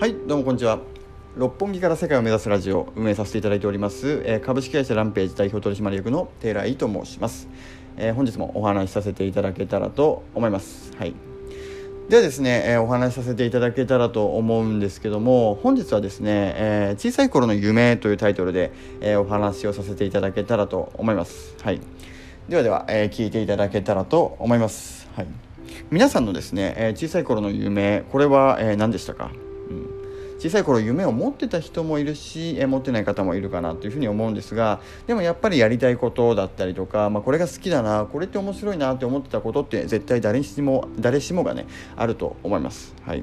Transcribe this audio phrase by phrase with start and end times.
[0.00, 0.80] はいどうもこんにちは。
[1.36, 7.50] 六本木から世界を目指すラジオ運営させていただいております、え株式会社ランページ代表取締役のテイライと申します、
[7.98, 10.96] え本日もお話しさせていただけたらと思います。
[10.96, 11.14] はい。
[12.08, 21.54] ではですね、えお話しさせていただけたらと思うんですけども本日はですね、え小さい頃の夢というタイトルで、えお話をさせていただけたらと思います。
[21.60, 21.80] はい。
[22.48, 25.10] ではでは、え聞いていただけたらと思います。
[25.14, 25.26] はい。
[25.90, 29.30] 皆さんのですね、え小さい頃の夢これは、え何でしたか、
[30.40, 42.94] 小さい頃夢を持ってた人もいるし、えー持ってない方もいるかなというふうに思うんですがでもやっぱりやりたいことだったりとか、まあ、これが好きだなこれって面白いなって思ってたことって絶対誰しも誰しもがねあると思います。
[43.04, 43.22] はい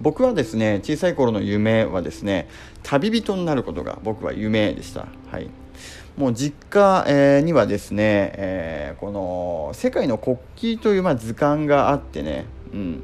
[0.00, 2.48] 僕はですね小さい頃の夢はですね
[2.84, 5.08] 旅人になることが僕は夢でした。
[5.30, 5.50] はい
[6.16, 13.02] もう実家、えーにはですね、えーこの世界の国旗という、まあ、図鑑があってね、うん、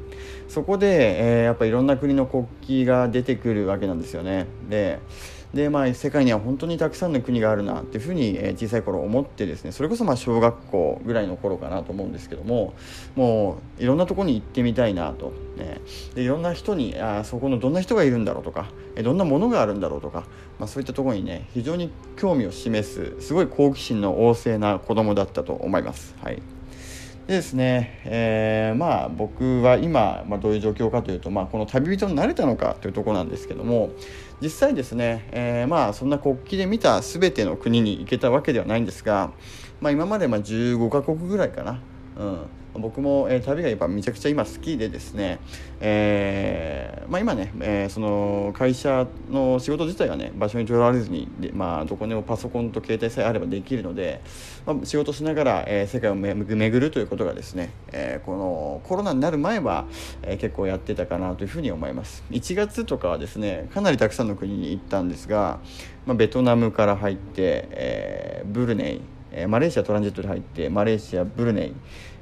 [0.55, 2.45] そこで、えーやっぱいろんな国の国
[2.85, 4.47] 旗が出てくるわけなんですよね。
[4.69, 4.99] で
[5.53, 12.73] でまあ、世界には本当にたくさんの国があるなっていうふうに、えー小さい頃思ってですねそれこそまあ小学校ぐらいの頃かなと思うんですけども
[13.15, 15.81] もういろんなところに行ってみたいなと、ね、
[16.13, 20.23] でいろんな人にあそこのどんな人がいるんだろうとかえどんなものがあるんだろうとか、
[20.57, 26.15] まあ、そういったところにね非常に興味を示すすごい好奇心の旺盛な子供だったと思います。
[26.21, 26.54] はい
[27.27, 33.89] でですね、えーまあ僕は今、まあ、どういう状況かというと、まあ、この旅人になれたのかというところなんですけども
[34.41, 39.31] 実際ですね、えーまあそんな国旗で見た全ての国に行けたわけではないんですが、
[39.81, 41.79] まあ、今までまあ15カ国ぐらいかな、
[42.17, 42.23] う
[42.77, 45.39] ん、僕も、えー旅がやっぱめちゃくちゃ今好きでですね、
[45.81, 54.21] えーまあ、今ね、えーその会社の仕事自体はね場所にとらわれずにで、まあ、どこでもパソコンと携帯さえあればできるので、
[54.65, 59.85] まあ、仕事しながら、えー世界をめ巡るということがですね、えーこのコロナになる前は、
[60.23, 62.23] えー結構やってたかなというふうに思います。
[62.31, 65.59] 1月とかはですねかなりたくさんの国に行ったんですが、
[66.05, 69.01] まあ、ベトナムから入って、えーブルネイ
[69.37, 71.73] えマレーシアトランジットで入ってマレーシアブルネイ、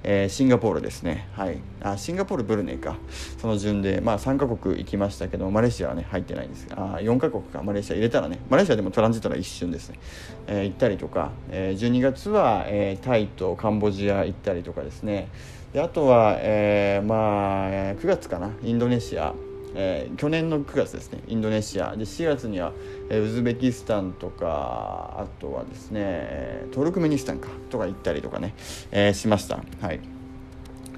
[0.04, 1.30] えーシンガポールですね。
[1.34, 1.60] はい。
[1.82, 2.98] あシンガポールブルネイか。
[3.38, 6.68] その順で、まあ、3カ国行きましたけどマレーシアはね入ってないんです。
[6.72, 7.62] あ4カ国か。
[7.62, 10.00] マレーシア入れたらねマレーシアでもトランジットは一瞬ですね、
[10.48, 15.30] えー行ったりとか、えー12月は、えタイとカンボジア行ったりとかですね。
[15.72, 18.52] であとは、えまあ9月かな。
[18.64, 19.34] インドネシア
[19.76, 21.96] えー去年の9月ですねインドネシア。
[21.96, 22.74] で4月には、
[23.10, 28.54] えーウズベキスタンとかあとはですねトルクメニスタンかとか行ったりとかね、
[28.92, 29.64] えーしました。
[29.82, 30.00] はい。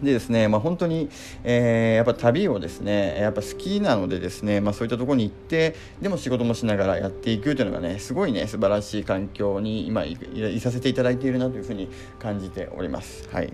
[0.03, 1.09] でですね、まあ、本当に、
[1.43, 13.27] えーやっぱ旅をですねやっぱ好きなのでですね、まあ、そういったところに行ってでも仕事もしながらやっていくというのがねすごいね素晴らしい環境に今いいいさせていただいているなというふうに感じております。
[13.31, 13.53] はい。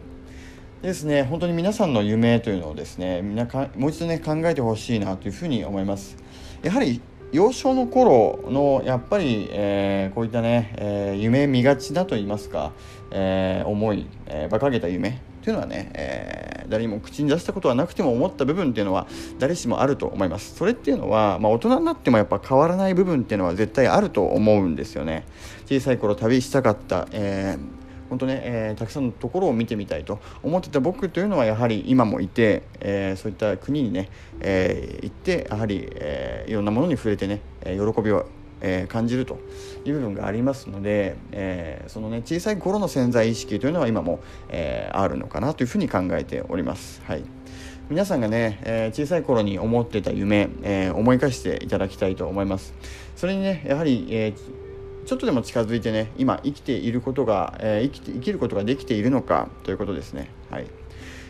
[0.81, 6.17] ですね、本当に皆さんの夢というのをですねみんなかもう一度ね考えてほしいなというふうに思います。
[6.63, 12.71] やはり幼少の頃のやっぱり、えーこういったね、えー夢見がちだと言いますか、
[13.11, 19.05] えー思い、えー馬鹿げた夢というのはね、えー誰にも口に出したことはなくても思った部分っていうのは
[19.39, 20.55] 誰しもあると思います。
[20.55, 25.25] それっていうのは、まあ、大人になってもやっぱ変わらない部分っていうのは絶対あると思うんですよね。
[25.67, 27.80] 小さい頃旅したかった、えー
[28.11, 34.09] 本当ね、えーたくさんのところを見てみたいと思ってた僕というのはやはり今もいて、えーそういった国にね、
[34.41, 38.25] えー行ってやはり、えーいろんなものに触れてね、え喜びを、
[38.59, 39.39] えー感じると
[39.85, 44.19] いう部分がありますので、えーそのね小さい頃の潜在意識というのは今も、
[44.49, 47.01] えーあるのかなというふうに考えております。
[47.05, 47.23] はい
[47.89, 52.73] 皆さんがね、えー小さい頃に思ってた夢、えー思い返していただきたいと思います
[53.15, 54.60] それにねやはり、えー
[55.11, 60.29] ちょっとでも近づいてね今生きていることが、えー生きて生きることができているのかということですね。
[60.49, 60.67] はい。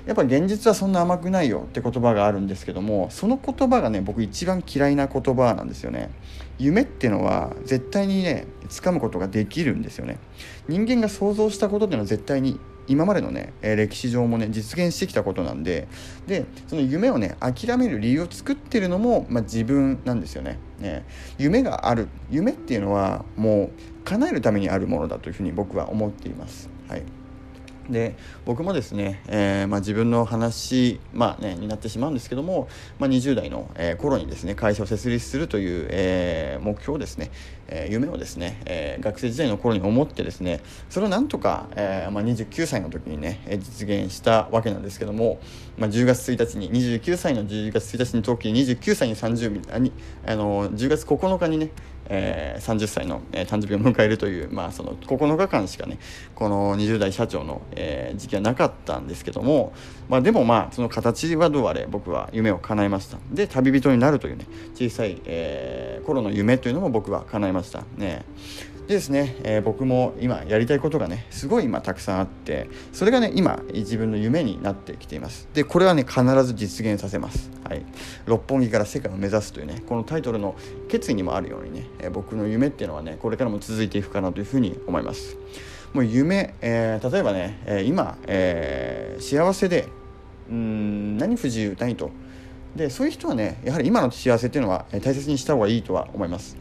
[0.06, 6.12] やっぱ現実はそんな甘くないよって言葉があるんですけどもその言葉がね僕一番嫌いな言葉なんですよね。
[6.60, 10.20] 夢っていうのは絶対にね掴むことができるんですよね。
[10.68, 12.60] 人間が想像したことっていうのは絶対に
[12.92, 15.88] 今までのね、え歴史上もね実現してきたことなんで
[16.28, 20.60] でその夢をね諦める理由を作ってるのも、まあ、自分なんですよね。
[20.78, 21.06] ね。
[21.38, 22.10] 夢がある。
[22.30, 26.70] 夢っていうのはもう叶えるためにあるものだというふうに僕は思っています。
[26.90, 27.04] はい。
[27.92, 28.16] で
[28.46, 32.68] 僕もですね、えーまあ、自分の話、まあね、になってしまうんですけども、
[33.00, 37.32] まあ、20代の、えー頃にですね会社を設立するという、えー目標をですね、
[37.68, 45.40] えー夢をですね、えー学生時代の頃に思ってですねそれをなんとか、えーまあ、29歳の時にねえ実現したわけなんですけども、
[45.78, 49.92] まあ、10月1日に29歳の10月1日の時に29歳に30ミリあに
[50.26, 51.72] あの10月9日にね、
[52.14, 55.98] えー、30歳の、えー、誕生日を迎えるという、まあ、その9日間しかね
[56.36, 59.72] この20代社長の、えー、時期はなかったんですけども、
[60.10, 63.18] まあ、でもまあその形はどうあれ僕は夢を叶えました。
[63.32, 67.84] で旅人になるというね小さい、えー、頃の夢というのも僕は叶えました。
[67.96, 68.26] ね。
[68.92, 75.48] でですね、えー、僕も今やりたいことがねすごい今たくさんあってそれがね今自分の夢になってきています。
[75.54, 77.50] でこれはね必ず実現させます。
[77.64, 77.86] はい。
[78.26, 80.56] 六本木から世界を目指すというねこのタイトルの
[80.90, 85.38] 決意にもあるようにね、えー、僕の夢っていうのはねこれからも続いていくかなというふうに思います。
[85.94, 89.88] もう夢、えー、例えばね、え今、え幸せで
[90.50, 92.12] うん何不自由ないと。
[92.76, 96.58] でそういう人はねやはり今の幸せっていうのは大切にした方がいいとは思います、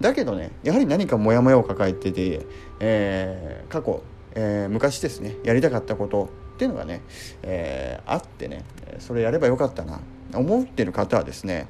[0.00, 2.46] だけどねやはり何かモヤモヤを抱えてて、
[2.80, 4.02] えー、過去、
[4.34, 7.02] えー、昔ですねやりたかったことっていうのがね、
[7.42, 8.64] えー、あってね
[8.98, 10.00] それやればよかったな
[10.34, 11.68] 思ってる方はですね、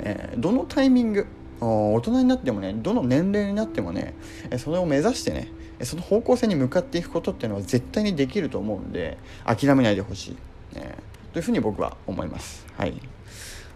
[0.00, 1.26] えどのタイミング
[1.60, 4.14] 大人になってもねどの年齢になってもね
[4.58, 5.48] それを目指してね
[5.82, 10.36] その方向性に向かっていくことっていうのは絶対にできると思うんで諦めないでほし
[10.72, 10.96] い、ね、
[11.32, 12.66] というふうに僕は思います。
[12.76, 13.00] はい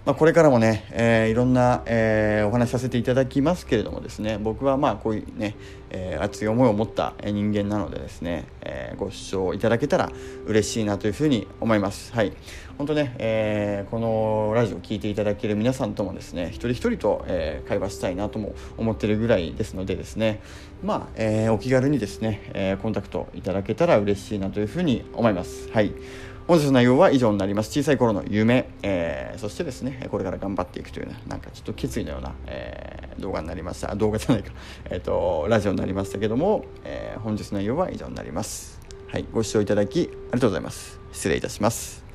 [0.06, 5.56] まあ、これからもね、えー、いろんな、えー、お話しさせていただきますけれどもですね僕はまあこういうね、
[5.91, 10.12] えー、熱い思いを持った人間なのでですね、え、ご視聴いただけたら
[10.47, 12.12] 嬉しいなというふうに思います。
[12.12, 12.32] はい。
[12.79, 20.41] 本当ね、え、このラジオを聴いていただける皆さんともですね一人一人と、え、会話したいなとも思ってるぐらいですのでですね
[20.85, 25.69] まあ、え、お気軽にですね、え、コンタクトいただけたら嬉しいなというふうに思います。
[25.73, 25.93] はい。
[26.46, 27.72] 本日の内容は以上になります。
[27.72, 33.93] 小さい頃の夢、えー、そしてですね、これから頑張っていくというね、なんかちょっと決意のような、えー、動画になりました。
[33.96, 34.52] 動画じゃないか、
[34.88, 38.81] えっ、ー、と、ラジオになりましたけども、えー、本日の内容は以上になります。
[39.08, 41.00] はい、ご視聴いただきありがとうございます。
[41.12, 42.06] 失礼いたします。